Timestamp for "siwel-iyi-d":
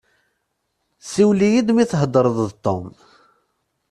1.11-1.69